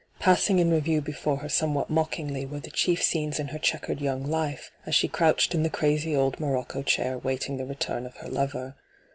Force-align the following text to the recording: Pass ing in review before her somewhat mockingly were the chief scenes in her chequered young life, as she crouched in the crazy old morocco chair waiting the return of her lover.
Pass 0.19 0.49
ing 0.49 0.57
in 0.57 0.71
review 0.71 0.99
before 0.99 1.37
her 1.37 1.47
somewhat 1.47 1.91
mockingly 1.91 2.43
were 2.43 2.59
the 2.59 2.71
chief 2.71 3.03
scenes 3.03 3.37
in 3.37 3.49
her 3.49 3.59
chequered 3.59 4.01
young 4.01 4.23
life, 4.25 4.71
as 4.83 4.95
she 4.95 5.07
crouched 5.07 5.53
in 5.53 5.61
the 5.61 5.69
crazy 5.69 6.15
old 6.15 6.39
morocco 6.39 6.81
chair 6.81 7.19
waiting 7.19 7.57
the 7.57 7.67
return 7.67 8.07
of 8.07 8.15
her 8.17 8.27
lover. 8.27 8.73